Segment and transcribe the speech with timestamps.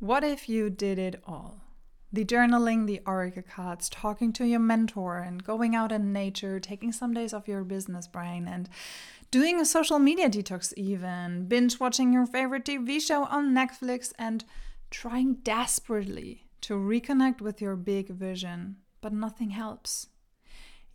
[0.00, 1.60] What if you did it all?
[2.10, 6.90] The journaling, the oracle cards, talking to your mentor, and going out in nature, taking
[6.90, 8.70] some days off your business brain, and
[9.30, 14.46] doing a social media detox, even binge watching your favorite TV show on Netflix, and
[14.90, 18.76] trying desperately to reconnect with your big vision.
[19.02, 20.06] But nothing helps.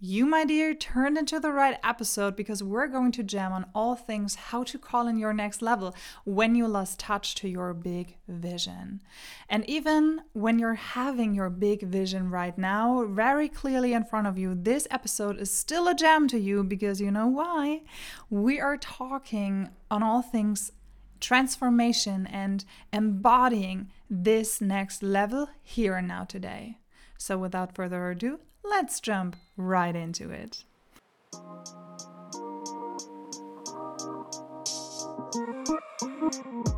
[0.07, 3.95] You, my dear, turned into the right episode because we're going to jam on all
[3.95, 5.95] things how to call in your next level
[6.25, 9.01] when you lost touch to your big vision.
[9.49, 14.37] And even when you're having your big vision right now, very clearly in front of
[14.37, 17.81] you, this episode is still a jam to you because you know why?
[18.29, 20.71] We are talking on all things
[21.19, 22.63] transformation and
[22.93, 26.77] embodying this next level here and now today.
[27.17, 30.63] So, without further ado, let's jump right into it.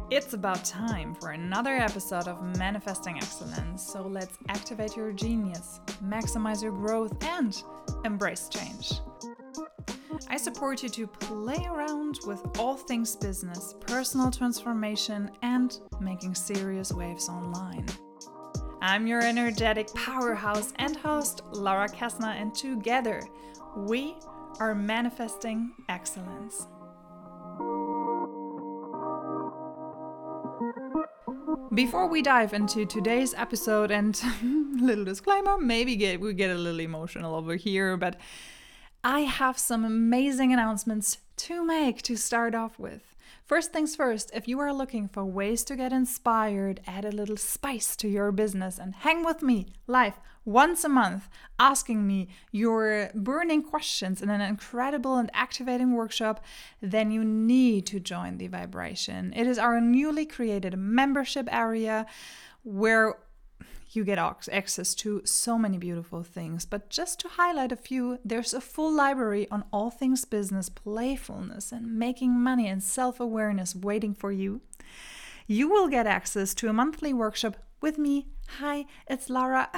[0.10, 3.84] It's about time for another episode of Manifesting Excellence.
[3.84, 7.62] So let's activate your genius, maximize your growth, and
[8.04, 8.94] embrace change.
[10.30, 16.92] I support you to play around with all things business, personal transformation, and making serious
[16.92, 17.86] waves online.
[18.82, 23.24] I'm your energetic powerhouse and host, Laura Kessner, and together
[23.76, 24.16] we
[24.60, 26.68] are manifesting excellence.
[31.74, 34.20] Before we dive into today's episode, and
[34.80, 38.20] little disclaimer, maybe get, we get a little emotional over here, but
[39.04, 43.16] I have some amazing announcements to make to start off with.
[43.46, 47.38] First things first, if you are looking for ways to get inspired, add a little
[47.38, 51.28] spice to your business, and hang with me live once a month,
[51.60, 56.44] asking me your burning questions in an incredible and activating workshop,
[56.82, 59.34] then you need to join the vibration.
[59.36, 62.06] It is our newly created membership area
[62.64, 63.18] where
[63.98, 66.66] you get access to so many beautiful things.
[66.66, 71.74] But just to highlight a few, there's a full library on all things business, playfulness,
[71.74, 74.62] and making money and self awareness waiting for you.
[75.48, 78.28] You will get access to a monthly workshop with me.
[78.60, 79.70] Hi, it's Laura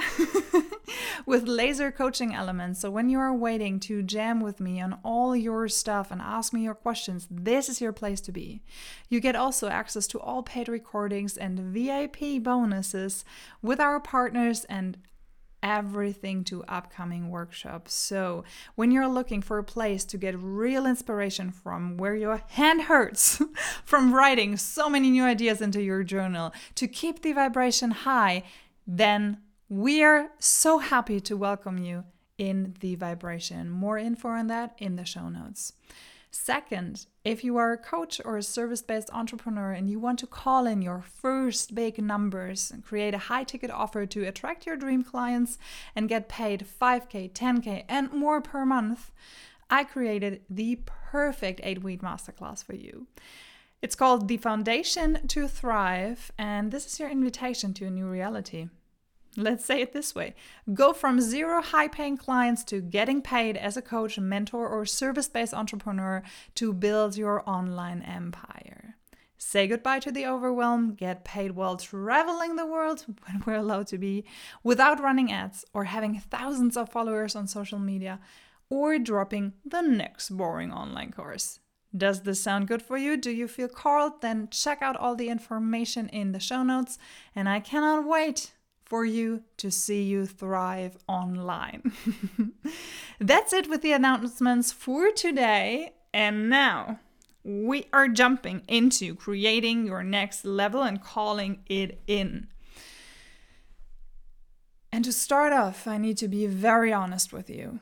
[1.26, 2.80] with laser coaching elements.
[2.80, 6.52] So, when you are waiting to jam with me on all your stuff and ask
[6.52, 8.62] me your questions, this is your place to be.
[9.08, 13.24] You get also access to all paid recordings and VIP bonuses
[13.60, 14.98] with our partners and
[15.62, 17.92] everything to upcoming workshops.
[17.94, 18.44] So,
[18.74, 23.42] when you're looking for a place to get real inspiration from, where your hand hurts
[23.84, 28.44] from writing so many new ideas into your journal to keep the vibration high,
[28.86, 29.38] then
[29.68, 32.04] we're so happy to welcome you
[32.38, 33.70] in the vibration.
[33.70, 35.74] More info on that in the show notes.
[36.32, 40.26] Second, if you are a coach or a service based entrepreneur and you want to
[40.28, 44.76] call in your first big numbers and create a high ticket offer to attract your
[44.76, 45.58] dream clients
[45.96, 49.10] and get paid 5K, 10K, and more per month,
[49.68, 53.08] I created the perfect eight week masterclass for you.
[53.82, 58.68] It's called The Foundation to Thrive, and this is your invitation to a new reality.
[59.36, 60.34] Let's say it this way
[60.74, 65.28] go from zero high paying clients to getting paid as a coach, mentor, or service
[65.28, 66.22] based entrepreneur
[66.56, 68.96] to build your online empire.
[69.38, 73.98] Say goodbye to the overwhelm, get paid while traveling the world when we're allowed to
[73.98, 74.24] be,
[74.62, 78.20] without running ads or having thousands of followers on social media,
[78.68, 81.60] or dropping the next boring online course.
[81.96, 83.16] Does this sound good for you?
[83.16, 84.20] Do you feel called?
[84.20, 86.98] Then check out all the information in the show notes,
[87.34, 88.52] and I cannot wait
[88.90, 91.92] for you to see you thrive online.
[93.20, 95.94] That's it with the announcements for today.
[96.12, 96.98] And now
[97.44, 102.48] we are jumping into creating your next level and calling it in.
[104.90, 107.78] And to start off, I need to be very honest with you.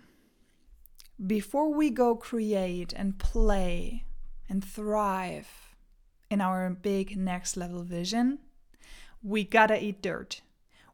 [1.26, 4.04] Before we go create and play
[4.46, 5.48] and thrive
[6.30, 8.40] in our big next level vision,
[9.22, 10.42] we gotta eat dirt.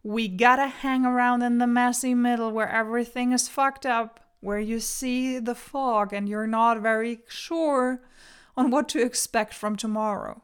[0.07, 4.79] We gotta hang around in the messy middle where everything is fucked up, where you
[4.79, 8.03] see the fog and you're not very sure
[8.55, 10.43] on what to expect from tomorrow.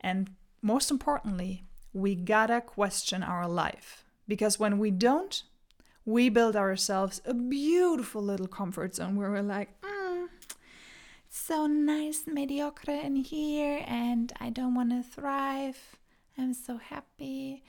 [0.00, 4.04] And most importantly, we gotta question our life.
[4.26, 5.40] Because when we don't,
[6.04, 10.26] we build ourselves a beautiful little comfort zone where we're like, mm,
[11.28, 15.96] it's so nice, mediocre in here, and I don't want to thrive.
[16.36, 17.62] I'm so happy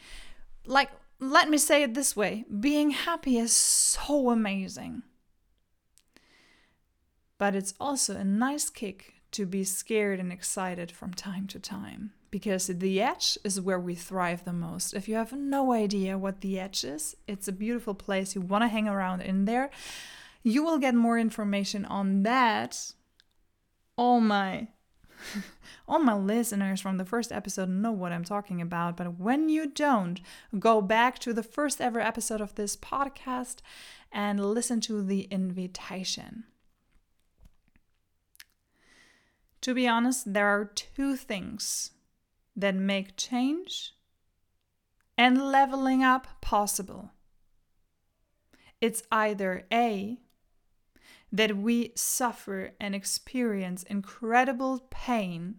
[0.65, 0.89] like
[1.19, 5.03] let me say it this way being happy is so amazing.
[7.37, 12.11] But it's also a nice kick to be scared and excited from time to time
[12.31, 14.93] because the edge is where we thrive the most.
[14.93, 18.35] If you have no idea what the edge is, it's a beautiful place.
[18.35, 19.69] You want to hang around in there.
[20.43, 22.93] You will get more information on that.
[23.95, 24.67] All my
[25.87, 29.67] all my listeners from the first episode know what I'm talking about, but when you
[29.67, 30.19] don't,
[30.57, 33.57] go back to the first ever episode of this podcast
[34.11, 36.45] and listen to the invitation.
[39.61, 41.91] To be honest, there are two things
[42.55, 43.93] that make change
[45.17, 47.11] and leveling up possible.
[48.79, 50.19] It's either A,
[51.31, 55.55] that we suffer and experience incredible pain,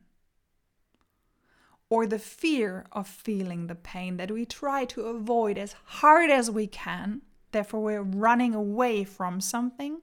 [1.88, 6.50] or the fear of feeling the pain that we try to avoid as hard as
[6.50, 7.22] we can,
[7.52, 10.00] therefore, we're running away from something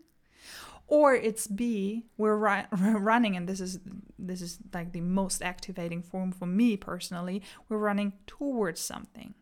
[0.87, 2.67] or it's B, we're, ru-
[2.97, 3.79] running, and this is
[4.17, 7.43] this is like the most activating form for me personally.
[7.67, 9.33] We're running towards something,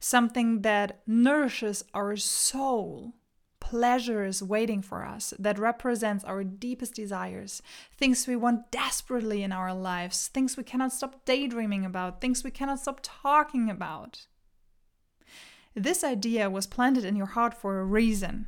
[0.00, 3.14] something that nourishes our soul.
[3.64, 7.62] Pleasure is waiting for us that represents our deepest desires,
[7.96, 12.50] things we want desperately in our lives, things we cannot stop daydreaming about, things we
[12.50, 14.26] cannot stop talking about.
[15.74, 18.46] This idea was planted in your heart for a reason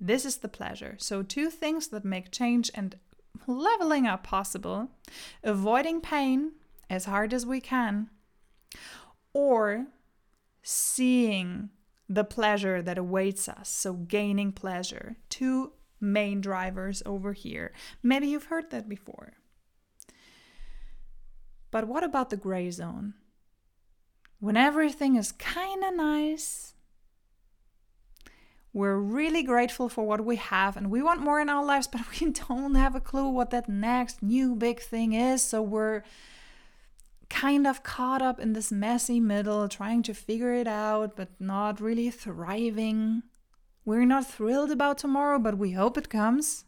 [0.00, 0.94] this is the pleasure.
[0.98, 2.96] So, two things that make change and
[3.46, 4.90] leveling up possible
[5.42, 6.52] avoiding pain
[6.88, 8.08] as hard as we can,
[9.32, 9.86] or
[10.62, 11.70] seeing
[12.08, 13.68] the pleasure that awaits us.
[13.68, 15.16] So, gaining pleasure.
[15.28, 17.72] Two main drivers over here.
[18.02, 19.34] Maybe you've heard that before.
[21.70, 23.14] But what about the gray zone?
[24.40, 26.74] When everything is kind of nice
[28.72, 32.00] we're really grateful for what we have and we want more in our lives, but
[32.10, 35.42] we don't have a clue what that next new big thing is.
[35.42, 36.02] So we're
[37.30, 41.80] kind of caught up in this messy middle, trying to figure it out, but not
[41.80, 43.22] really thriving.
[43.84, 46.64] We're not thrilled about tomorrow, but we hope it comes.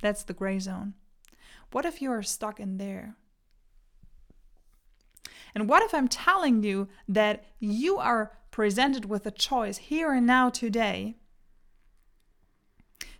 [0.00, 0.94] That's the gray zone.
[1.70, 3.16] What if you are stuck in there?
[5.54, 10.26] And what if I'm telling you that you are presented with a choice here and
[10.26, 11.16] now today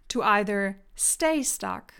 [0.09, 1.95] to either stay stuck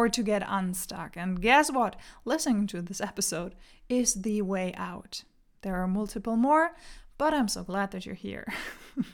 [0.00, 1.14] or to get unstuck.
[1.14, 1.94] And guess what?
[2.24, 3.54] Listening to this episode
[3.90, 5.24] is the way out.
[5.60, 6.74] There are multiple more,
[7.18, 8.50] but I'm so glad that you're here.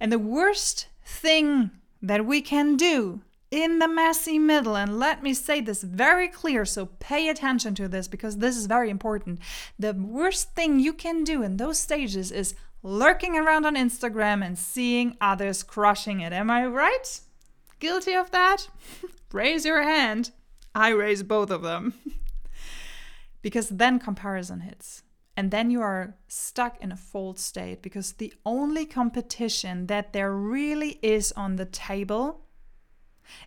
[0.00, 1.70] and the worst thing
[2.02, 6.66] that we can do in the messy middle, and let me say this very clear,
[6.66, 9.38] so pay attention to this because this is very important.
[9.78, 14.58] The worst thing you can do in those stages is lurking around on Instagram and
[14.58, 16.34] seeing others crushing it.
[16.34, 17.20] Am I right?
[17.78, 18.68] Guilty of that?
[19.32, 20.30] raise your hand.
[20.74, 21.94] I raise both of them.
[23.42, 25.02] because then comparison hits.
[25.36, 30.32] And then you are stuck in a false state because the only competition that there
[30.32, 32.46] really is on the table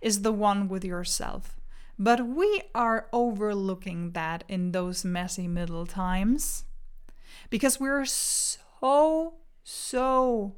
[0.01, 1.59] is the one with yourself.
[1.97, 6.63] But we are overlooking that in those messy middle times
[7.49, 9.33] because we're so,
[9.63, 10.55] so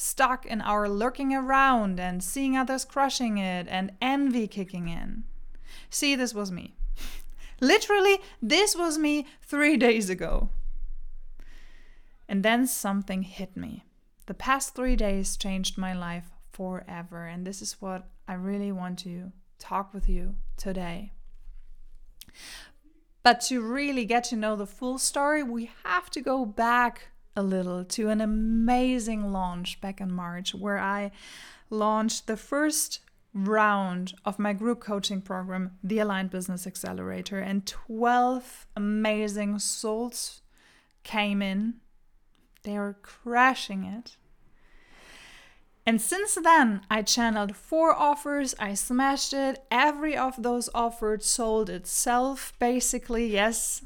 [0.00, 5.24] stuck in our lurking around and seeing others crushing it and envy kicking in.
[5.90, 6.76] See, this was me.
[7.60, 10.50] Literally, this was me three days ago.
[12.28, 13.84] And then something hit me.
[14.26, 17.26] The past three days changed my life forever.
[17.26, 21.10] And this is what I really want to talk with you today.
[23.24, 27.42] But to really get to know the full story, we have to go back a
[27.42, 31.12] little to an amazing launch back in March where I
[31.70, 32.98] launched the first
[33.32, 40.42] round of my group coaching program, the Aligned Business Accelerator, and 12 amazing souls
[41.04, 41.74] came in.
[42.64, 44.16] They were crashing it.
[45.86, 49.64] And since then, I channeled four offers, I smashed it.
[49.70, 53.28] Every of those offers sold itself, basically.
[53.28, 53.82] Yes,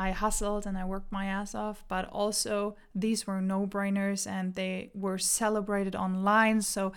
[0.00, 4.54] I hustled and I worked my ass off, but also these were no brainers and
[4.54, 6.62] they were celebrated online.
[6.62, 6.94] So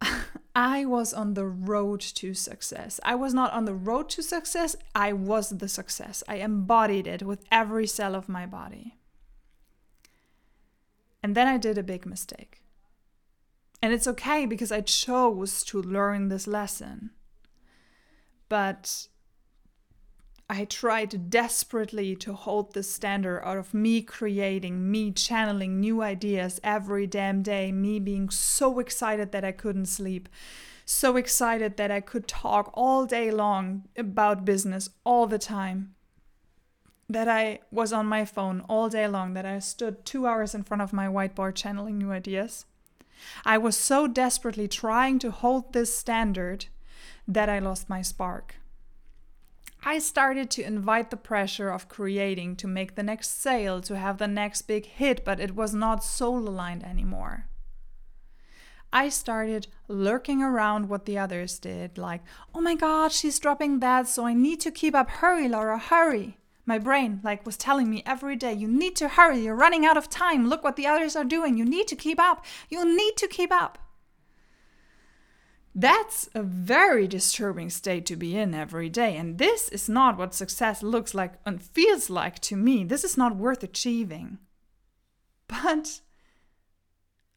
[0.56, 2.98] I was on the road to success.
[3.04, 6.24] I was not on the road to success, I was the success.
[6.26, 8.96] I embodied it with every cell of my body.
[11.22, 12.60] And then I did a big mistake.
[13.80, 17.10] And it's okay because I chose to learn this lesson.
[18.48, 19.06] But
[20.48, 26.60] I tried desperately to hold the standard out of me creating, me channeling new ideas
[26.62, 30.28] every damn day, me being so excited that I couldn't sleep,
[30.84, 35.94] so excited that I could talk all day long about business all the time.
[37.08, 40.62] That I was on my phone all day long, that I stood two hours in
[40.62, 42.66] front of my whiteboard channeling new ideas.
[43.44, 46.66] I was so desperately trying to hold this standard
[47.26, 48.56] that I lost my spark.
[49.88, 54.18] I started to invite the pressure of creating to make the next sale, to have
[54.18, 57.46] the next big hit, but it was not soul aligned anymore.
[58.92, 64.08] I started lurking around what the others did, like, oh my god, she's dropping that,
[64.08, 65.08] so I need to keep up.
[65.08, 66.38] Hurry, Laura, hurry.
[66.64, 69.96] My brain, like, was telling me every day, you need to hurry, you're running out
[69.96, 70.48] of time.
[70.48, 71.56] Look what the others are doing.
[71.56, 72.44] You need to keep up.
[72.68, 73.78] You need to keep up.
[75.78, 79.14] That's a very disturbing state to be in every day.
[79.14, 82.82] And this is not what success looks like and feels like to me.
[82.82, 84.38] This is not worth achieving.
[85.48, 86.00] But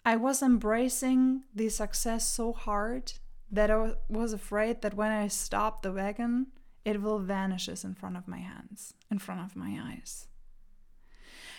[0.06, 3.12] I was embracing the success so hard
[3.52, 6.48] that I was afraid that when I stop the wagon,
[6.86, 10.28] it will vanishes in front of my hands, in front of my eyes.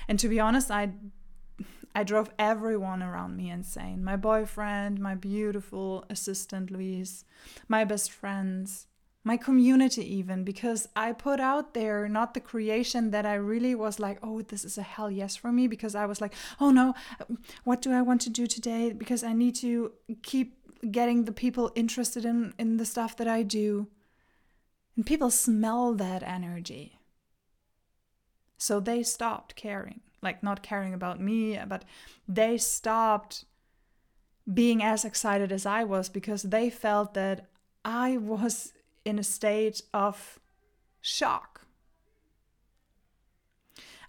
[0.09, 0.93] And to be honest, I
[1.95, 4.05] I drove everyone around me insane.
[4.05, 7.25] My boyfriend, my beautiful assistant Louise,
[7.69, 8.87] my best friends,
[9.23, 14.01] my community even because I put out there not the creation that I really was
[14.01, 16.95] like, oh, this is a hell yes for me because I was like, oh no,
[17.65, 19.93] what do I want to do today because I need to
[20.23, 20.57] keep
[20.91, 23.89] getting the people interested in in the stuff that I do.
[24.97, 26.99] And people smell that energy.
[28.57, 31.85] So they stopped caring, like not caring about me, but
[32.29, 33.45] they stopped
[34.53, 37.47] being as excited as I was because they felt that
[37.85, 38.73] I was
[39.05, 40.39] in a state of
[41.01, 41.63] shock.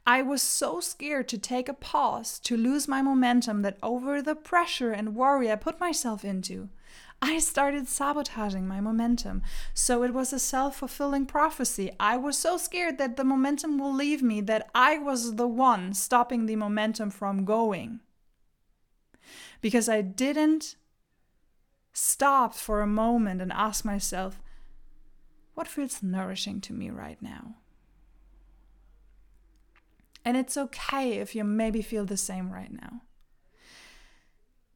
[0.05, 4.35] I was so scared to take a pause, to lose my momentum, that over the
[4.35, 6.69] pressure and worry I put myself into,
[7.21, 9.43] I started sabotaging my momentum.
[9.73, 11.91] So it was a self fulfilling prophecy.
[11.99, 15.93] I was so scared that the momentum will leave me that I was the one
[15.93, 17.99] stopping the momentum from going.
[19.61, 20.75] Because I didn't
[21.93, 24.41] stop for a moment and ask myself,
[25.53, 27.55] what feels nourishing to me right now?
[30.25, 33.01] And it's okay if you maybe feel the same right now.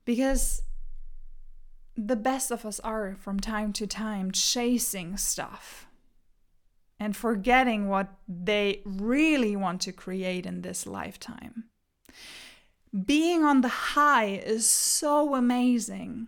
[0.04, 0.62] Because
[1.98, 5.88] the best of us are from time to time chasing stuff
[7.00, 11.66] and forgetting what they really want to create in this lifetime.
[13.06, 16.28] Being on the high is so amazing.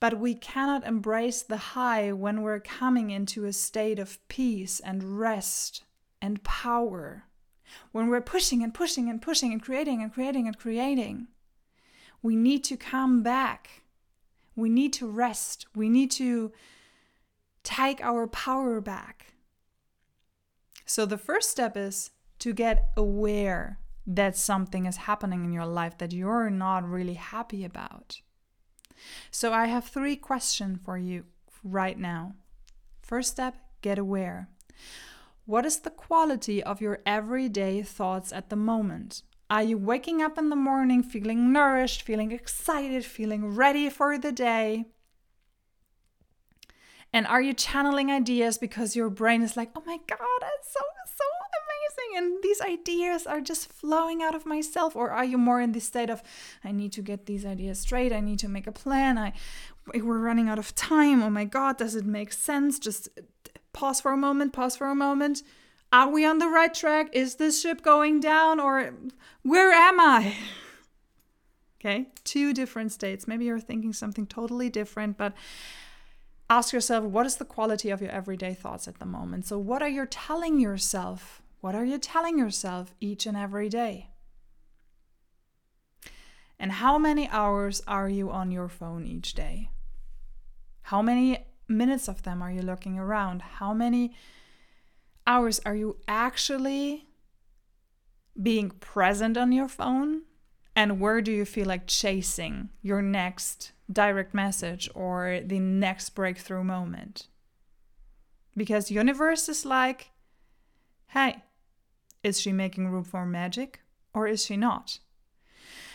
[0.00, 5.20] But we cannot embrace the high when we're coming into a state of peace and
[5.20, 5.84] rest
[6.22, 7.24] and power.
[7.92, 11.28] When we're pushing and pushing and pushing and creating and creating and creating.
[12.22, 13.79] We need to come back.
[14.56, 15.66] We need to rest.
[15.74, 16.52] We need to
[17.62, 19.34] take our power back.
[20.84, 25.98] So the first step is to get aware that something is happening in your life
[25.98, 28.20] that you're not really happy about.
[29.30, 31.24] So I have three questions for you
[31.62, 32.34] right now.
[33.02, 34.48] First step, get aware.
[35.44, 39.22] What is the quality of your everyday thoughts at the moment?
[39.50, 44.30] Are you waking up in the morning feeling nourished, feeling excited, feeling ready for the
[44.30, 44.84] day?
[47.12, 50.78] And are you channeling ideas because your brain is like, oh my God, that's so,
[51.04, 51.24] so
[51.60, 52.18] amazing.
[52.18, 54.94] And these ideas are just flowing out of myself.
[54.94, 56.22] Or are you more in this state of,
[56.62, 58.12] I need to get these ideas straight.
[58.12, 59.18] I need to make a plan.
[59.18, 59.32] I,
[59.92, 61.24] we're running out of time.
[61.24, 62.78] Oh my God, does it make sense?
[62.78, 63.08] Just
[63.72, 65.42] pause for a moment, pause for a moment.
[65.92, 67.08] Are we on the right track?
[67.12, 68.60] Is this ship going down?
[68.60, 68.92] Or
[69.42, 70.36] where am I?
[71.80, 73.26] Okay, two different states.
[73.26, 75.32] Maybe you're thinking something totally different, but
[76.48, 79.46] ask yourself what is the quality of your everyday thoughts at the moment?
[79.46, 81.42] So, what are you telling yourself?
[81.60, 84.10] What are you telling yourself each and every day?
[86.58, 89.70] And how many hours are you on your phone each day?
[90.82, 93.40] How many minutes of them are you looking around?
[93.40, 94.14] How many
[95.26, 97.08] hours are you actually
[98.40, 100.22] being present on your phone?
[100.76, 106.64] And where do you feel like chasing your next direct message or the next breakthrough
[106.64, 107.26] moment.
[108.56, 110.10] Because universe is like,
[111.08, 111.42] hey,
[112.22, 113.80] is she making room for magic
[114.14, 114.98] or is she not?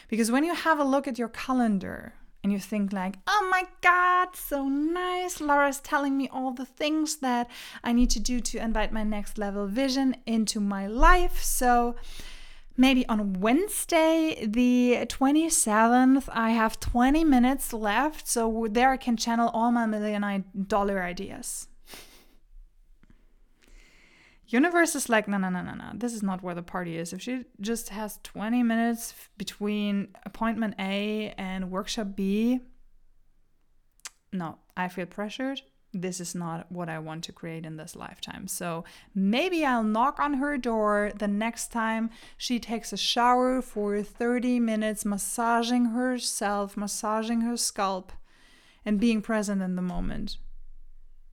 [0.07, 2.13] Because when you have a look at your calendar
[2.45, 7.15] and you think like, oh my god, so nice, Laura's telling me all the things
[7.15, 7.49] that
[7.83, 11.41] I need to do to invite my next level vision into my life.
[11.41, 11.95] So
[12.77, 18.27] maybe on Wednesday, the 27th, I have 20 minutes left.
[18.27, 21.67] So there I can channel all my million dollar ideas.
[24.47, 25.91] Universe is like, no, no, no, no, no.
[25.93, 27.13] This is not where the party is.
[27.13, 32.59] If she just has 20 minutes between appointment A and workshop B,
[34.31, 35.61] no, I feel pressured
[36.01, 38.47] this is not what I want to create in this lifetime.
[38.47, 38.83] So
[39.13, 44.59] maybe I'll knock on her door the next time she takes a shower for 30
[44.59, 48.11] minutes, massaging herself, massaging her scalp,
[48.83, 50.37] and being present in the moment.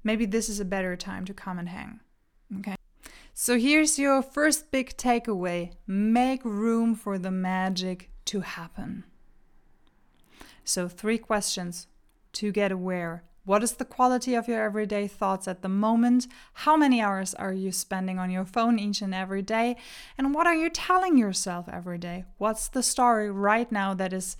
[0.04, 2.00] Maybe this is a better time to come and hang.
[2.58, 2.76] Okay.
[3.34, 9.04] So here's your first big takeaway make room for the magic to happen.
[10.64, 11.88] So, three questions
[12.34, 16.28] to get aware what is the quality of your everyday thoughts at the moment?
[16.52, 19.76] How many hours are you spending on your phone each and every day?
[20.16, 22.24] And what are you telling yourself every day?
[22.38, 24.36] What's the story right now that is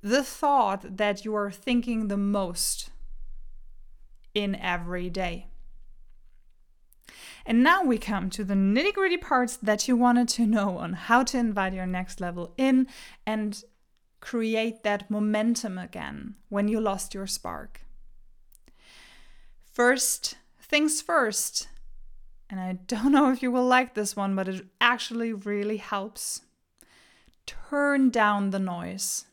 [0.00, 2.88] the thought that you are thinking the most
[4.34, 5.48] in every day?
[7.44, 10.92] And now we come to the nitty gritty parts that you wanted to know on
[10.92, 12.86] how to invite your next level in
[13.26, 13.62] and
[14.20, 17.80] create that momentum again when you lost your spark.
[19.72, 21.68] First things first,
[22.48, 26.42] and I don't know if you will like this one, but it actually really helps.
[27.46, 29.24] Turn down the noise.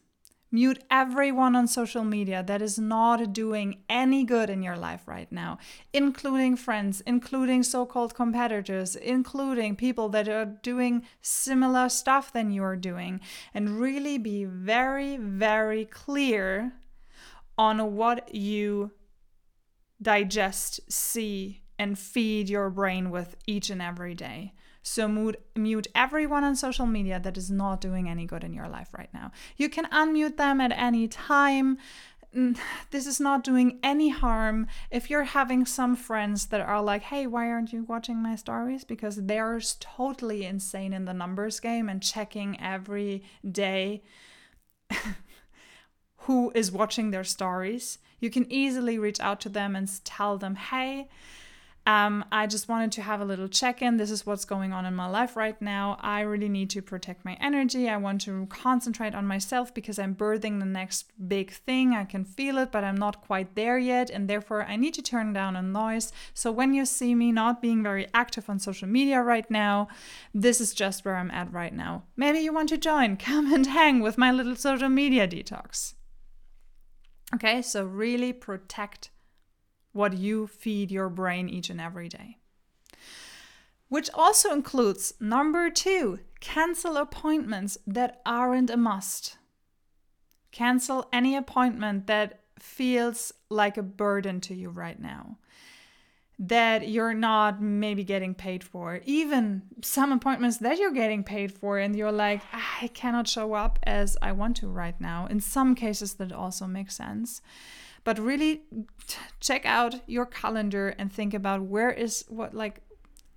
[0.52, 5.32] Mute everyone on social media that is not doing any good in your life right
[5.32, 5.60] now,
[5.94, 12.64] including friends, including so called competitors, including people that are doing similar stuff than you
[12.64, 13.22] are doing.
[13.54, 16.74] And really be very, very clear
[17.56, 18.92] on what you
[20.02, 24.54] digest, see, and feed your brain with each and every day.
[24.82, 28.68] So mute, mute everyone on social media that is not doing any good in your
[28.68, 29.32] life right now.
[29.58, 31.78] You can unmute them at any time.
[32.92, 34.68] This is not doing any harm.
[34.92, 38.84] If you're having some friends that are like, hey, why aren't you watching my stories?
[38.84, 44.04] Because they're totally insane in the numbers game and checking every day
[46.18, 50.56] who is watching their stories you can easily reach out to them and tell them,
[50.56, 51.08] hey,
[51.90, 53.98] um, I just wanted to have a little check in.
[53.98, 55.98] This is what's going on in my life right now.
[56.00, 57.90] I really need to protect my energy.
[57.90, 61.96] I want to concentrate on myself because I'm birthing the next big thing.
[61.96, 64.12] I can feel it, but I'm not quite there yet.
[64.12, 66.12] And therefore, I need to turn down a noise.
[66.36, 69.88] So when you see me not being very active on social media right now,
[70.32, 72.04] this is just where I'm at right now.
[72.16, 73.18] Maybe you want to join.
[73.30, 75.96] Come and hang with my little social media detox.
[77.34, 79.10] Okay, so really protect
[79.92, 82.38] what you feed your brain each and every day.
[83.88, 89.38] Which also includes number two, cancel appointments that aren't a must.
[90.52, 95.38] Cancel any appointment that feels like a burden to you right now
[96.40, 99.02] that you're not maybe getting paid for.
[99.04, 102.42] Even some appointments that you're getting paid for, and you're like,
[102.82, 105.28] I cannot show up as I want to right now.
[105.30, 107.42] In some cases, that also makes sense.
[108.04, 108.64] But really
[109.40, 112.82] check out your calendar and think about where is what, like,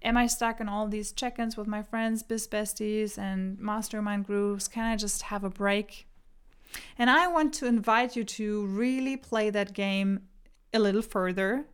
[0.03, 4.27] am I stuck in all these check ins with my friends, biz besties, and mastermind
[4.27, 4.69] groups?
[4.69, 6.07] Can I just have a break?
[6.99, 10.21] And I want to invite you to really play that game
[10.73, 11.67] a little further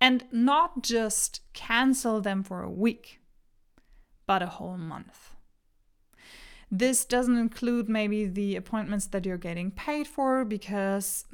[0.00, 3.20] and not just cancel them for a week,
[4.26, 5.32] but a whole month.
[6.70, 11.24] This doesn't include maybe the appointments that you're getting paid for because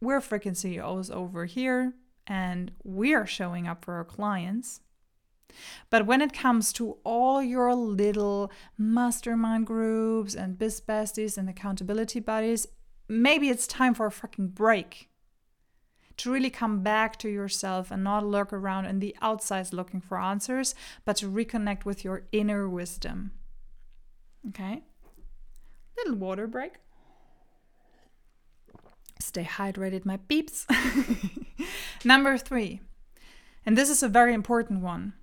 [0.00, 1.94] we're freaking CEOs over here
[2.26, 4.80] and we are showing up for our clients.
[5.90, 12.20] But when it comes to all your little mastermind groups and biz besties and accountability
[12.20, 12.66] buddies,
[13.08, 15.08] maybe it's time for a freaking break
[16.18, 20.20] to really come back to yourself and not lurk around in the outside looking for
[20.20, 23.30] answers, but to reconnect with your inner wisdom.
[24.48, 24.82] Okay?
[25.96, 26.74] Little water break.
[29.20, 30.66] Stay hydrated, my peeps.
[32.04, 32.80] Number three,
[33.66, 35.14] and this is a very important one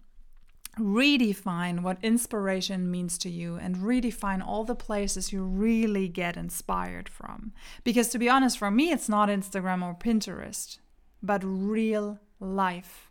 [0.77, 7.08] redefine what inspiration means to you and redefine all the places you really get inspired
[7.08, 7.53] from.
[7.86, 10.79] Because to be honest, for me, it's not Instagram or Pinterest
[11.25, 13.10] but real life.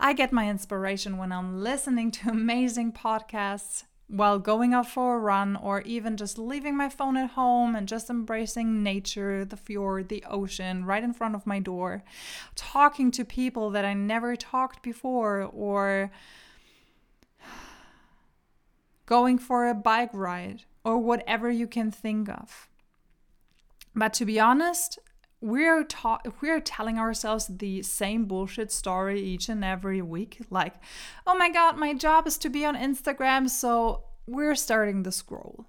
[0.00, 5.18] I get my inspiration when I'm listening to amazing podcasts while going out for a
[5.18, 10.08] run or even just leaving my phone at home and just embracing nature, the fjord,
[10.08, 12.02] the ocean right in front of my door,
[12.56, 16.10] talking to people that I never talked before or
[19.04, 22.68] going for a bike ride, or whatever you can think of.
[23.94, 24.98] But to be honest,
[25.40, 30.74] we're ta- we're telling ourselves the same bullshit story each and every week like
[31.26, 35.66] oh my god my job is to be on instagram so we're starting the scroll.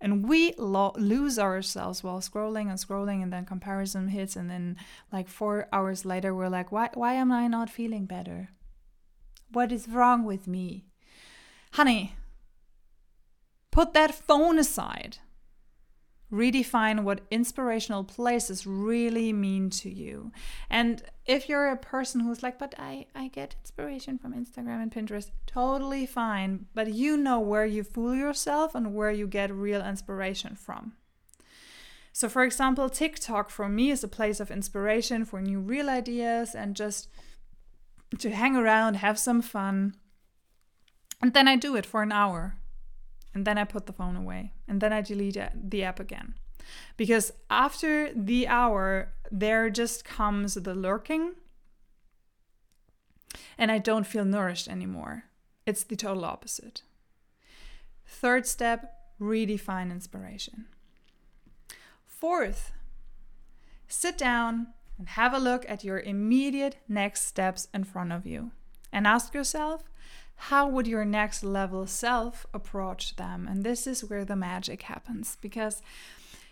[0.00, 4.76] And we lo- lose ourselves while scrolling and scrolling and then comparison hits and then
[5.12, 8.50] like 4 hours later we're like why why am i not feeling better?
[9.50, 10.84] What is wrong with me?
[11.72, 12.16] Honey
[13.70, 15.18] put that phone aside
[16.34, 20.32] redefine what inspirational places really mean to you.
[20.68, 24.92] And if you're a person who's like, but I, I get inspiration from Instagram and
[24.92, 26.66] Pinterest, totally fine.
[26.74, 30.94] But you know where you fool yourself and where you get real inspiration from.
[32.12, 36.54] So, for example, TikTok for me is a place of inspiration for new real ideas
[36.54, 37.08] and just
[38.18, 39.94] to hang around, have some fun.
[41.20, 42.56] And then I do it for an hour
[43.34, 46.34] and then I put the phone away and then I delete the app again.
[46.96, 51.34] Because after the hour, there just comes the lurking
[53.58, 55.24] and I don't feel nourished anymore.
[55.66, 56.82] It's the total opposite.
[58.06, 60.66] Third step redefine inspiration.
[62.06, 62.72] Fourth,
[63.88, 64.68] sit down
[64.98, 68.52] and have a look at your immediate next steps in front of you
[68.92, 69.84] and ask yourself
[70.48, 73.48] how would your next level self approach them?
[73.48, 75.80] And this is where the magic happens because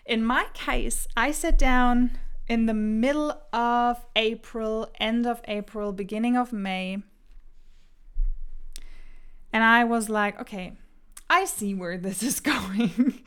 [0.06, 2.12] in my case, I sat down
[2.48, 7.02] in the middle of April, end of April, beginning of May.
[9.52, 10.72] And I was like, okay,
[11.28, 13.22] I see where this is going.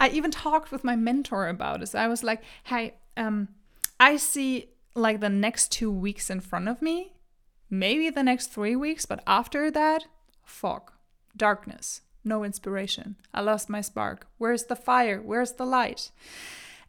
[0.00, 1.94] I even talked with my mentor about this.
[1.94, 3.48] I was like, hey, um,
[4.00, 7.12] I see like the next two weeks in front of me
[7.70, 10.06] maybe the next three weeks, but after that,
[10.44, 10.92] fog,
[11.36, 13.16] darkness, no inspiration.
[13.32, 14.26] I lost my spark.
[14.38, 15.20] Where's the fire?
[15.22, 16.10] Where's the light?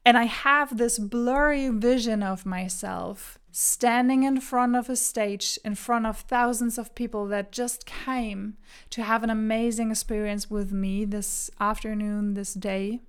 [0.05, 5.75] And I have this blurry vision of myself standing in front of a stage in
[5.75, 8.55] front of thousands of people that just came
[8.91, 13.01] to have an amazing experience with me this afternoon, this day.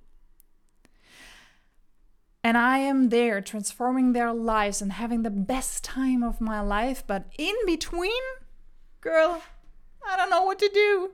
[2.43, 7.03] And I am there transforming their lives and having the best time of my life.
[7.05, 8.11] But in between,
[8.99, 9.43] girl,
[10.07, 11.11] I don't know what to do.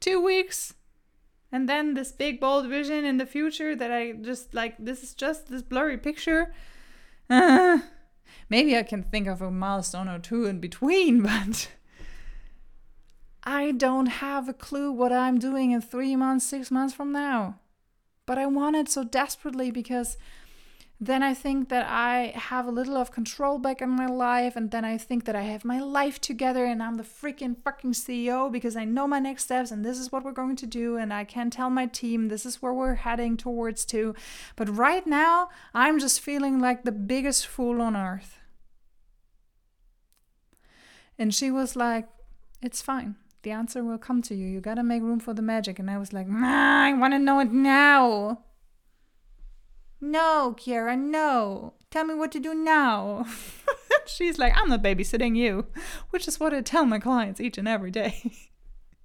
[0.00, 0.74] Two weeks.
[1.50, 5.14] And then this big, bold vision in the future that I just like, this is
[5.14, 6.54] just this blurry picture.
[7.28, 7.78] Uh,
[8.48, 11.70] maybe I can think of a milestone or two in between, but
[13.42, 17.58] I don't have a clue what I'm doing in three months, six months from now.
[18.26, 20.18] But I want it so desperately because
[21.00, 24.72] then I think that I have a little of control back in my life, and
[24.72, 28.50] then I think that I have my life together and I'm the freaking fucking CEO
[28.50, 31.12] because I know my next steps and this is what we're going to do, and
[31.14, 34.14] I can tell my team this is where we're heading towards to.
[34.56, 38.38] But right now, I'm just feeling like the biggest fool on earth.
[41.16, 42.08] And she was like,
[42.60, 43.16] It's fine.
[43.42, 44.48] The answer will come to you.
[44.48, 45.78] You gotta make room for the magic.
[45.78, 48.40] And I was like, Nah, I wanna know it now.
[50.00, 51.74] No, Kiara, no.
[51.90, 53.26] Tell me what to do now.
[54.06, 55.66] She's like, I'm not babysitting you,
[56.10, 58.32] which is what I tell my clients each and every day.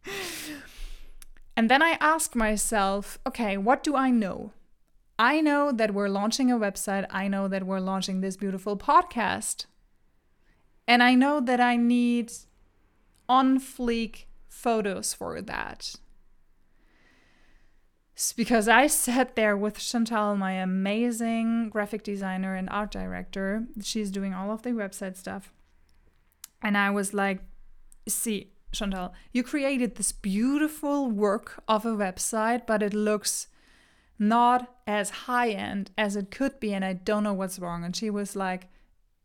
[1.57, 4.51] and then I ask myself, okay, what do I know?
[5.17, 7.05] I know that we're launching a website.
[7.09, 9.65] I know that we're launching this beautiful podcast.
[10.87, 12.31] And I know that I need
[13.29, 15.95] on fleek photos for that
[18.35, 23.65] because I sat there with Chantalle, my amazing graphic designer and art director.
[23.81, 25.51] She's doing all of the website stuff.
[26.61, 27.39] And I was like,
[28.07, 33.47] see, Chantalle, you created this beautiful work of a website, but it looks
[34.19, 36.73] not as high end as it could be.
[36.73, 37.83] And I don't know what's wrong.
[37.83, 38.69] And she was like,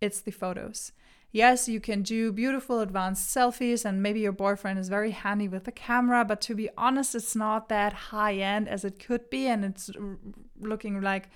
[0.01, 0.92] it's the photos.
[1.30, 5.64] Yes, you can do beautiful advanced selfies, and maybe your boyfriend is very handy with
[5.64, 9.46] the camera, but to be honest, it's not that high end as it could be,
[9.46, 9.90] and it's
[10.58, 11.28] looking like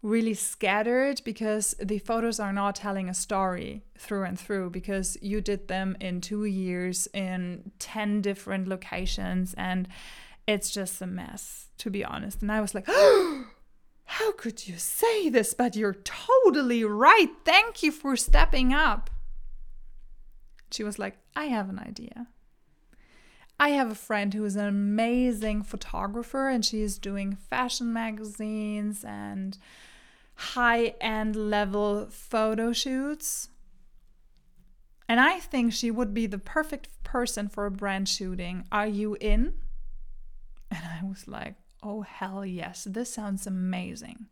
[0.00, 5.40] really scattered because the photos are not telling a story through and through because you
[5.40, 9.88] did them in two years in 10 different locations and
[10.46, 12.42] it's just a mess to be honest.
[12.42, 12.86] And i was like
[14.04, 15.52] how could you say this?
[15.52, 17.28] But you're totally right.
[17.44, 19.10] Thank you for stepping up
[20.70, 22.28] she was like, I have an idea.
[23.60, 29.04] I have a friend who is an amazing photographer and she is doing fashion magazines
[29.04, 29.58] and
[30.34, 33.48] high end level photo shoots.
[35.08, 38.64] And I think she would be the perfect person for a brand shooting.
[38.70, 39.54] Are you in?
[40.70, 44.26] And I was like, oh, hell yes, this sounds amazing.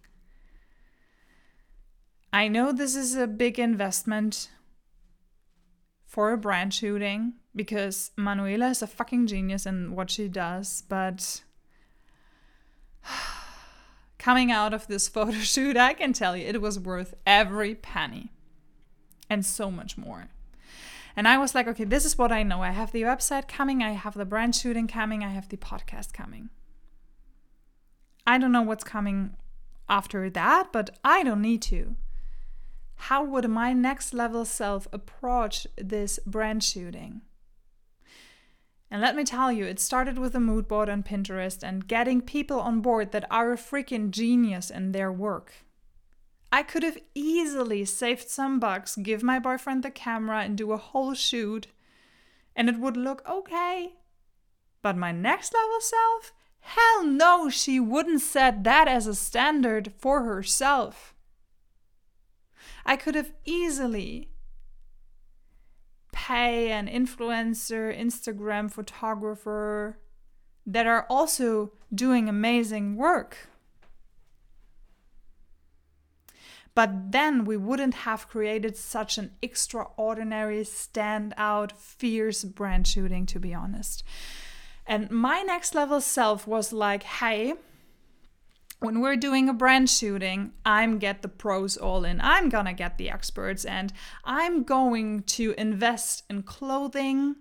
[2.33, 4.51] I know this is a big investment
[6.17, 11.43] for a brand shooting because Manuela is a fucking genius in what she does, but
[14.19, 18.33] coming out of this photo shoot, I can tell you it was worth every penny
[19.29, 20.29] and so much more.
[21.15, 22.63] And I was like, okay, this is what I know.
[22.63, 26.15] I have the website coming, I have the brand shooting coming, I have the podcast
[26.15, 26.49] coming.
[28.27, 29.37] I don't know what's coming
[29.87, 31.95] after that, but I don't need to.
[32.97, 37.23] How would my next level self approach this brand shooting?
[38.91, 42.21] And let me tell you, it started with a mood board on Pinterest and getting
[42.21, 45.53] people on board that are a freaking genius in their work.
[46.53, 50.77] I could have easily saved some bucks, give my boyfriend the camera, and do a
[50.77, 51.67] whole shoot,
[52.55, 53.95] and it would look okay.
[54.83, 56.33] But my next level self?
[56.61, 61.16] Hell no, she wouldn't set that as a standard for herself.
[62.87, 64.31] I could have easily
[66.13, 69.99] pay an influencer, Instagram photographer
[70.65, 73.49] that are also doing amazing work.
[76.75, 83.53] But then we wouldn't have created such an extraordinary, standout, fierce brand shooting, to be
[83.53, 84.05] honest.
[84.87, 87.55] And my next level self was like, hey,
[88.79, 92.21] when we're doing a brand shooting, I'm get the pros all in.
[92.21, 93.93] I'm gonna get the experts and
[94.25, 97.37] I'm going to invest in clothing.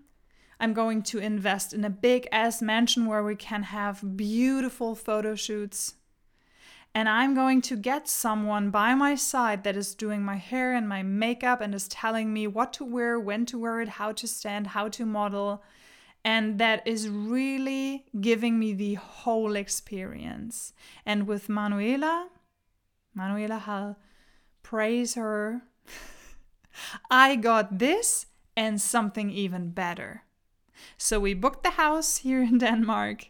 [0.59, 5.35] I'm going to invest in a big ass mansion where we can have beautiful photo
[5.35, 5.95] shoots.
[6.93, 10.87] And I'm going to get someone by my side that is doing my hair and
[10.87, 14.25] my makeup and is telling me what to wear, when to wear it, how to
[14.25, 15.61] stand, how to model
[16.25, 20.73] and that is really giving me the whole experience.
[21.05, 22.29] And with Manuela,
[23.13, 23.97] Manuela Hall,
[24.63, 25.61] praise her,
[27.11, 28.25] I got this
[28.57, 30.23] and something even better.
[30.97, 33.27] So we booked the house here in Denmark.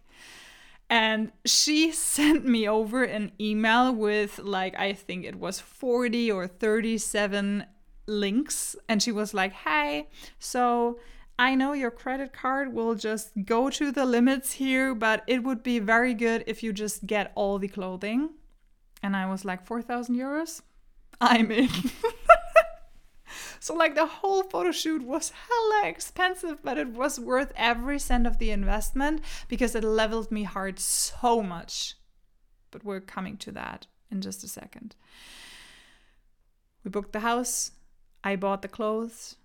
[0.89, 6.47] And she sent me over an email with, like, I think it was 40 or
[6.47, 7.65] 37
[8.07, 8.77] links.
[8.87, 10.07] And she was like, hey,
[10.39, 10.97] so
[11.37, 15.63] I know your credit card will just go to the limits here, but it would
[15.63, 18.29] be very good if you just get all the clothing.
[19.03, 20.61] And I was like, 4,000 euros?
[21.19, 21.69] I'm in.
[23.59, 28.25] so, like, the whole photo shoot was hella expensive, but it was worth every cent
[28.25, 31.95] of the investment because it leveled me hard so much.
[32.71, 34.95] But we're coming to that in just a second.
[36.83, 37.71] We booked the house,
[38.23, 39.35] I bought the clothes,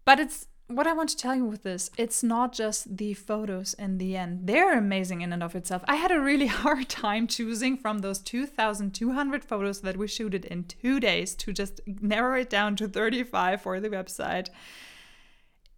[0.06, 3.74] But it's what I want to tell you with this, it's not just the photos
[3.74, 4.46] in the end.
[4.46, 5.84] They're amazing in and of itself.
[5.88, 10.66] I had a really hard time choosing from those 2,200 photos that we shooted in
[10.66, 14.50] two days to just narrow it down to 35 for the website.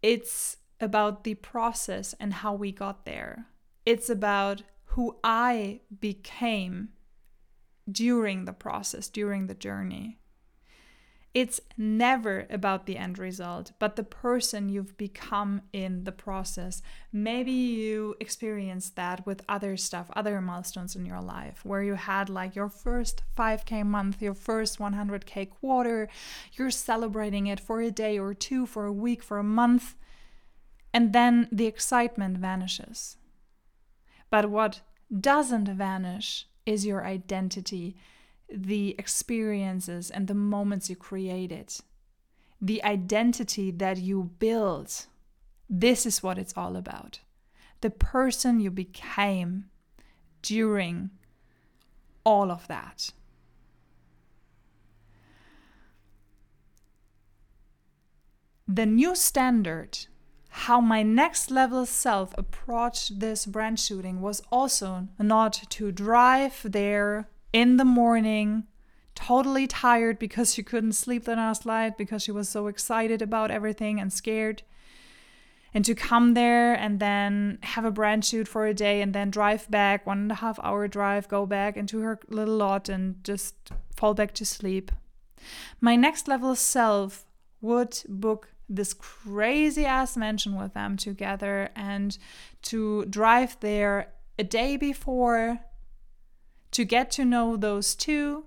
[0.04, 3.48] It's about the process and how we got there.
[3.86, 6.90] It's about who I became
[7.90, 10.20] during the process, during the journey.
[11.34, 16.84] It's never about the end result, but the person you've become in the process.
[17.12, 22.30] Maybe you experienced that with other stuff, other milestones in your life, where you had
[22.30, 26.08] like your first 5K month, your first 100K quarter.
[26.52, 29.96] You're celebrating it for a day or two, for a week, for a month,
[30.94, 33.18] and then the excitement vanishes.
[34.30, 37.96] But what doesn't vanish is your identity
[38.54, 41.76] the experiences and the moments you created,
[42.62, 45.08] the identity that you built.
[45.70, 47.20] This is what it's all about.
[47.82, 49.66] The person you became
[50.42, 51.10] during
[52.24, 53.12] all of that.
[58.68, 60.08] The new standard
[60.56, 67.28] how my next level self approached this brand shooting was also not to drive there
[67.54, 68.66] in the morning
[69.16, 73.52] totally tired because she couldn't sleep the last night because she was so excited about
[73.52, 74.64] everything and scared.
[75.76, 79.32] And to come there and then have a brand shoot for a day and then
[79.32, 83.24] drive back one and a half hour drive go back into her little lot and
[83.24, 83.56] just
[83.96, 84.92] fall back to sleep.
[85.82, 87.26] My next level self
[87.62, 92.18] would book this crazy ass mansion with them together and
[92.64, 95.60] to drive there a day before
[96.74, 98.46] to get to know those two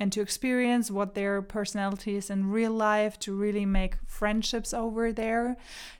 [0.00, 5.12] and to experience what their personality is in real life, to really make friendships over
[5.12, 5.56] there,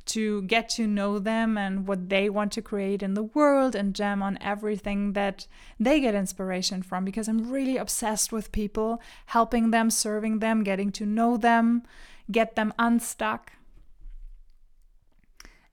[0.06, 3.94] to get to know them and what they want to create in the world and
[3.94, 5.46] jam on everything that
[5.78, 10.90] they get inspiration from because I'm really obsessed with people, helping them, serving them, getting
[10.92, 11.82] to know them,
[12.30, 13.52] get them unstuck.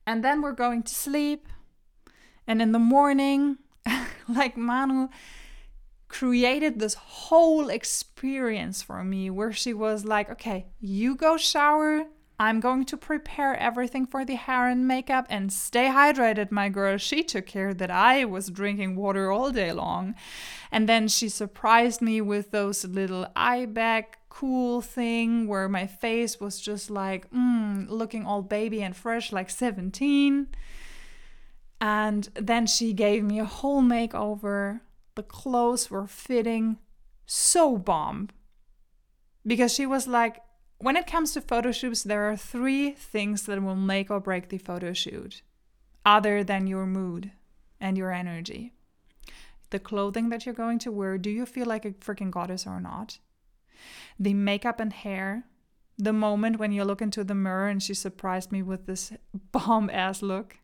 [0.05, 1.47] And then we're going to sleep.
[2.47, 3.57] And in the morning,
[4.27, 5.07] like Manu
[6.11, 12.05] created this whole experience for me where she was like, okay, you go shower.
[12.37, 16.97] I'm going to prepare everything for the hair and makeup and stay hydrated, my girl.
[16.97, 20.15] She took care that I was drinking water all day long.
[20.69, 26.39] And then she surprised me with those little eye bag cool thing where my face
[26.41, 30.47] was just like mm, looking all baby and fresh, like 17.
[31.79, 34.81] And then she gave me a whole makeover.
[35.21, 36.79] The clothes were fitting
[37.27, 38.29] so bomb.
[39.45, 40.41] Because she was like,
[40.79, 44.49] when it comes to photo shoots, there are three things that will make or break
[44.49, 45.43] the photo shoot,
[46.03, 47.33] other than your mood
[47.79, 48.73] and your energy.
[49.69, 52.81] The clothing that you're going to wear, do you feel like a freaking goddess or
[52.81, 53.19] not?
[54.19, 55.43] the makeup and hair,
[55.99, 59.13] the moment when you look into the mirror and she surprised me with this
[59.51, 60.57] bomb ass look.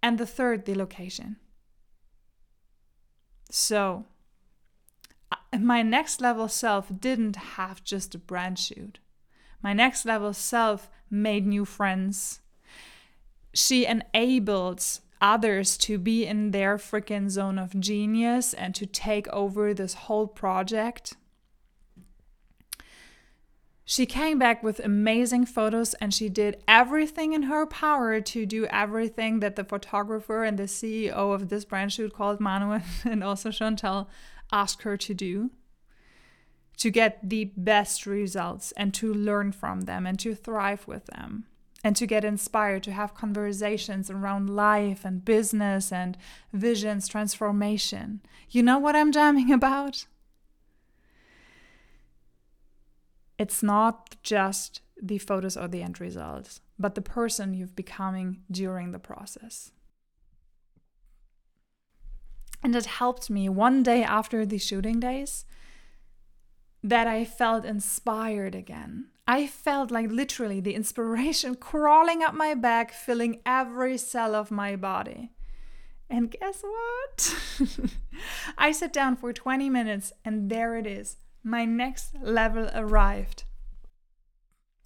[0.00, 1.36] And the third, the location.
[3.50, 4.04] So,
[5.56, 8.98] my next level self didn't have just a brand shoot.
[9.62, 12.40] My next level self made new friends.
[13.54, 14.84] She enabled
[15.20, 20.26] others to be in their freaking zone of genius and to take over this whole
[20.26, 21.16] project
[23.88, 28.66] she came back with amazing photos and she did everything in her power to do
[28.66, 33.50] everything that the photographer and the CEO of this brand shoot called Manuel and also
[33.50, 34.08] Chantalle
[34.50, 35.50] asked her to do
[36.78, 41.46] to get the best results and to learn from them and to thrive with them
[41.84, 46.18] and to get inspired to have conversations around life and business and
[46.52, 48.20] visions transformation.
[48.50, 50.06] You know what I'm jamming about?
[53.38, 58.92] It's not just the photos or the end results, but the person you've becoming during
[58.92, 59.72] the process.
[62.62, 65.44] And it helped me one day after the shooting days
[66.82, 69.06] that I felt inspired again.
[69.28, 74.76] I felt like literally the inspiration crawling up my back, filling every cell of my
[74.76, 75.32] body.
[76.08, 77.34] And guess what?
[78.58, 83.44] I sat down for 20 minutes and there it is my next level arrived.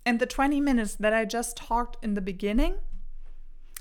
[0.04, 2.76] And the 20 minutes that I just talked in the beginning,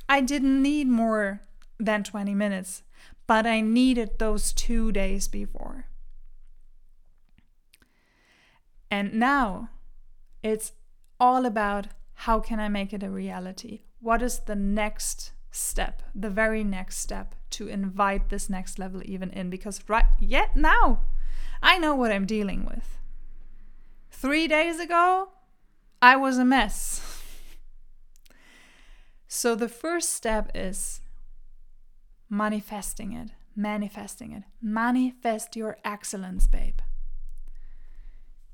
[0.07, 1.41] I didn't need more
[1.77, 2.83] than 20 minutes,
[3.27, 5.87] but I needed those two days before.
[8.89, 9.69] And now
[10.41, 10.71] it's
[11.19, 13.81] all about how can I make it a reality?
[13.99, 19.29] What is the next step, the very next step to invite this next level even
[19.31, 19.49] in?
[19.49, 21.01] Because right yet now,
[21.61, 22.97] I know what I'm dealing with.
[24.11, 25.29] Three days ago,
[26.01, 27.21] I was a mess.
[29.27, 31.01] so the first step is
[32.29, 34.43] manifesting it, manifesting it.
[34.61, 36.79] Manifest your excellence, babe.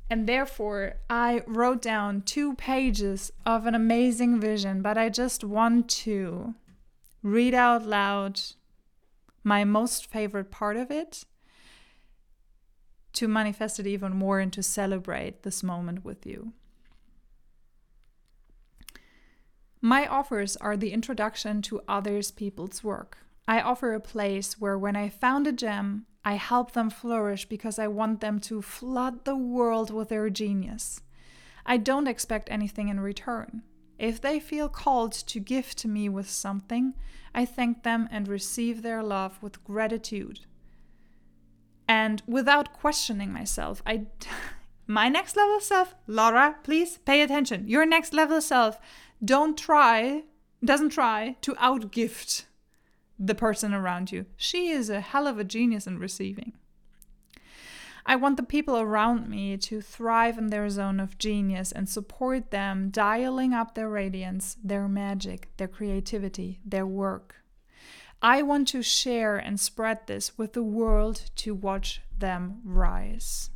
[0.09, 5.89] And therefore, I wrote down two pages of an amazing vision, but I just want
[5.89, 6.53] to
[7.23, 8.39] read out loud
[9.43, 11.23] my most favorite part of it
[13.15, 16.53] to manifest it even more and to celebrate this moment with you.
[19.81, 23.19] My offers are the introduction to others people's work.
[23.47, 27.77] I offer a place where when I found a gem, I help them flourish because
[27.77, 31.01] I want them to flood the world with their genius.
[31.67, 33.61] I don't expect anything in return.
[33.99, 36.95] If they feel called to gift me with something,
[37.33, 40.41] I thank them and receive their love with gratitude.
[41.87, 44.05] And without questioning myself, I
[44.87, 47.67] my next level self, Laura, please pay attention.
[47.67, 48.79] Your next level self,
[49.23, 50.23] don't try
[50.63, 52.45] doesn't try to outgift
[53.19, 54.25] the person around you.
[54.35, 56.53] She is a hell of a genius in receiving.
[58.05, 62.51] I want the people around me to thrive in their zone of genius and support
[62.51, 67.37] them dialing up their radiance, their magic, their creativity, their work.
[68.21, 73.49] I want to share and spread this with the world to watch them rise.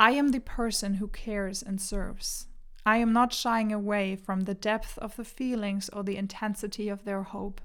[0.00, 2.46] I am the person who cares and serves.
[2.86, 7.04] I am not shying away from the depth of the feelings or the intensity of
[7.04, 7.60] their hope.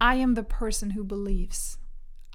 [0.00, 1.78] I am the person who believes.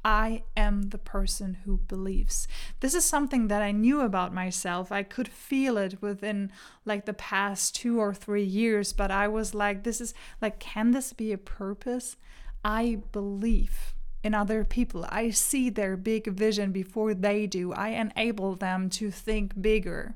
[0.04, 2.48] I am the person who believes.
[2.80, 4.92] This is something that I knew about myself.
[4.92, 6.52] I could feel it within
[6.86, 10.92] like the past two or three years, but I was like, this is like, can
[10.92, 12.16] this be a purpose?
[12.64, 13.94] I believe
[14.24, 15.06] in other people.
[15.10, 17.74] I see their big vision before they do.
[17.74, 20.16] I enable them to think bigger.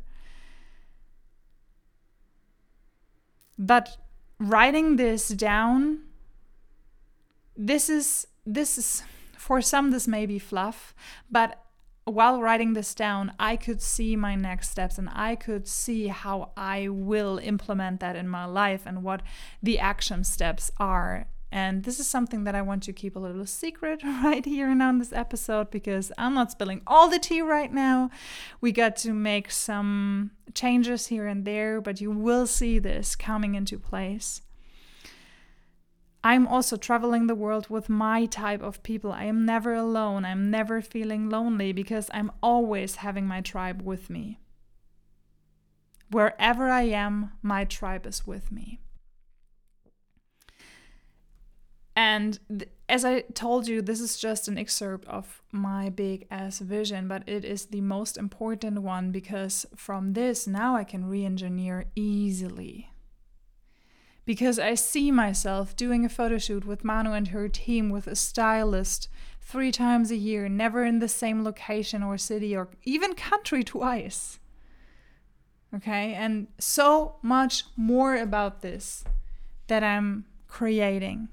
[3.58, 3.98] But
[4.40, 6.02] writing this down,
[7.56, 9.04] this is this is
[9.44, 10.96] for some, this may be fluff,
[11.30, 11.60] but
[12.06, 16.52] while writing this down, I could see my next steps and I could see how
[16.56, 19.22] I will implement that in my life and what
[19.62, 21.28] the action steps are.
[21.52, 24.82] And this is something that I want to keep a little secret right here and
[24.82, 28.12] on this episode because I'm not spilling all the tea right now.
[28.62, 33.56] We got to make some changes here and there, but you will see this coming
[33.56, 34.42] into place.
[36.24, 39.12] I'm also traveling the world with my type of people.
[39.12, 40.24] I am never alone.
[40.24, 44.40] I'm never feeling lonely because I'm always having my tribe with me.
[46.10, 48.80] Wherever I am, my tribe is with me.
[51.96, 56.60] And th- as I told you, this is just an excerpt of my big ass
[56.60, 61.26] vision, but it is the most important one because from this, now I can re
[61.26, 62.93] engineer easily
[64.26, 68.16] because I see myself doing a photo shoot with Manu and her team with a
[68.16, 69.10] stylist
[69.42, 74.40] three times a year, never in the same location or city or even country twice.
[75.76, 79.04] Okay, and so much more about this
[79.68, 81.30] that I'm creating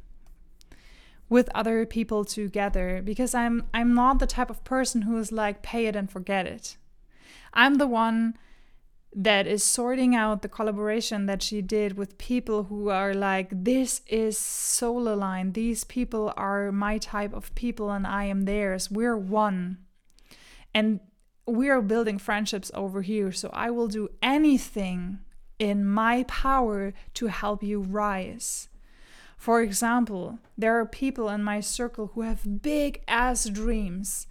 [1.28, 5.62] with other people together because I'm I'm not the type of person who is like
[5.62, 6.76] pay it and forget it.
[7.52, 8.36] I'm the one
[9.14, 14.02] that is sorting out the collaboration that she did with people who are like, this
[14.06, 15.54] is soul aligned.
[15.54, 18.90] These people are my type of people and I am theirs.
[18.90, 19.78] We're one.
[20.72, 21.00] And
[21.46, 23.32] we are building friendships over here.
[23.32, 25.18] So I will do anything
[25.58, 28.68] in my power to help you rise.
[29.36, 34.28] For example, there are people in my circle who have big ass dreams.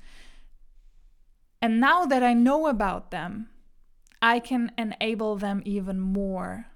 [1.61, 3.49] And now that I know about them,
[4.21, 6.67] I can enable them even more.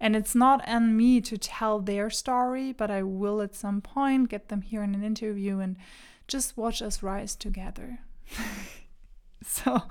[0.00, 4.28] And it's not on me to tell their story, but I will at some point
[4.28, 5.76] get them here in an interview and
[6.26, 8.00] just watch us rise together.
[9.42, 9.82] so,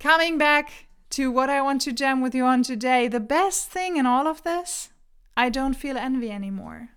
[0.00, 3.96] coming back to what I want to jam with you on today, the best thing
[3.96, 4.90] in all of this,
[5.36, 6.93] I don't feel envy anymore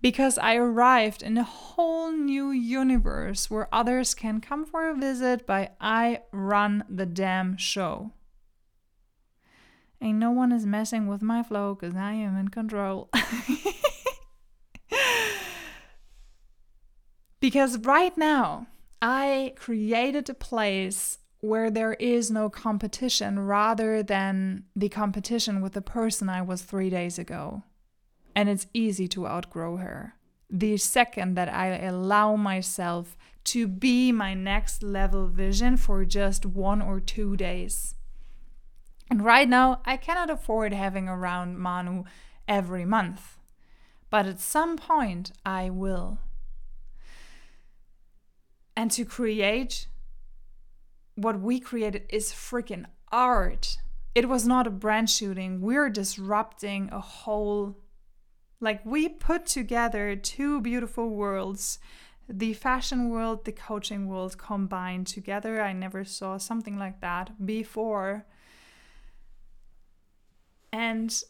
[0.00, 5.46] because I arrived in a whole new universe where others can come for a visit,
[5.46, 8.12] but I run the damn show.
[10.00, 13.10] And no one is messing with my flow because I am in control.
[17.40, 18.68] because right now,
[19.02, 25.82] I created a place where there is no competition rather than the competition with the
[25.82, 27.64] person I was three days ago
[28.38, 30.14] and it's easy to outgrow her.
[30.48, 33.16] The second that I allow myself
[33.46, 37.96] to be my next level vision for just one or two days.
[39.10, 42.04] And right now, I cannot afford having around Manu
[42.46, 43.38] every month.
[44.08, 46.20] But at some point, I will.
[48.76, 49.88] And to create
[51.16, 53.78] what we created is freaking art.
[54.14, 55.60] It was not a brand shooting.
[55.60, 57.74] We're disrupting a whole
[58.60, 61.78] like we put together two beautiful worlds
[62.28, 65.62] the fashion world, the coaching world combined together.
[65.62, 68.26] I never saw something like that before.
[70.70, 71.22] And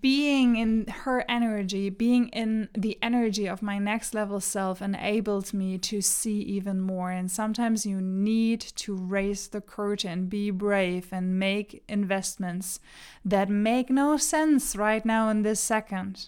[0.00, 5.76] being in her energy, being in the energy of my next level self enabled me
[5.76, 7.10] to see even more.
[7.10, 12.78] And sometimes you need to raise the curtain, be brave, and make investments
[13.24, 16.26] that make no sense right now in this second,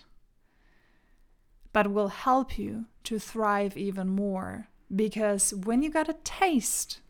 [1.72, 4.68] but will help you to thrive even more.
[4.94, 7.00] Because when you got a taste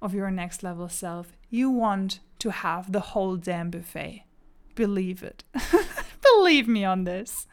[0.00, 4.26] of your next level self, you want to have the whole damn buffet.
[4.76, 5.42] Believe it.
[6.22, 7.48] believe me on this.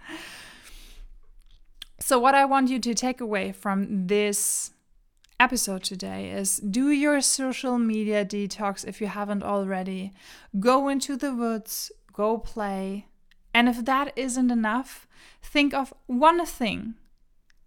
[1.99, 4.71] So, what I want you to take away from this
[5.39, 10.13] episode today is do your social media detox if you haven't already.
[10.59, 13.07] Go into the woods, go play.
[13.53, 15.07] And if that isn't enough,
[15.41, 16.95] think of one thing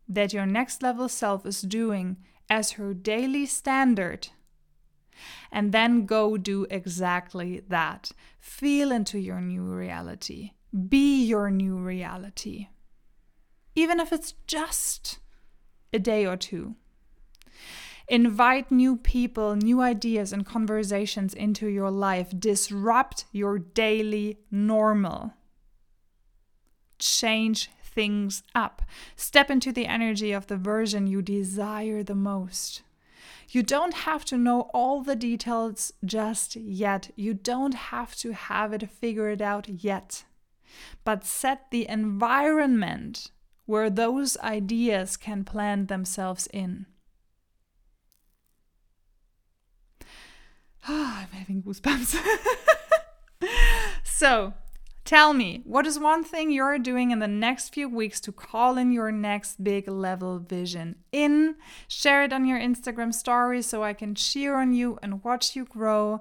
[0.08, 2.16] that your next level self is doing
[2.48, 4.28] as her daily standard.
[5.50, 8.12] And then go do exactly that.
[8.38, 10.52] Feel into your new reality.
[10.88, 12.68] Be your new reality.
[13.74, 15.18] Even if it's just
[15.92, 16.76] a day or two.
[18.08, 22.28] Invite new people, new ideas, and conversations into your life.
[22.38, 25.34] Disrupt your daily normal.
[26.98, 28.82] Change things up.
[29.16, 32.82] Step into the energy of the version you desire the most.
[33.48, 37.10] You don't have to know all the details just yet.
[37.16, 40.24] You don't have to have it figured out yet.
[41.04, 43.30] But set the environment
[43.66, 46.86] where those ideas can plant themselves in.
[50.88, 52.18] I'm having goosebumps.
[54.04, 54.54] so,
[55.06, 58.76] tell me, what is one thing you're doing in the next few weeks to call
[58.76, 61.54] in your next big level vision in?
[61.88, 65.64] Share it on your Instagram story so I can cheer on you and watch you
[65.64, 66.20] grow.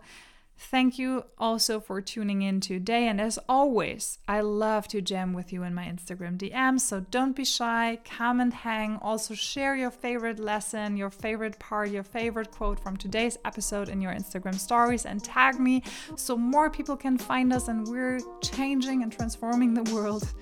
[0.58, 3.08] Thank you also for tuning in today.
[3.08, 6.82] And as always, I love to jam with you in my Instagram DMs.
[6.82, 8.97] So don't be shy, come and hang.
[9.01, 14.01] Also, share your favorite lesson, your favorite part, your favorite quote from today's episode in
[14.01, 15.84] your Instagram stories and tag me
[16.16, 20.34] so more people can find us and we're changing and transforming the world.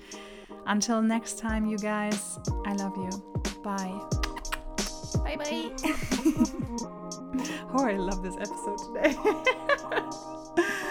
[0.66, 3.10] Until next time, you guys, I love you.
[3.62, 4.23] Bye.
[5.22, 5.70] Bye bye.
[7.74, 9.16] oh, I love this episode today.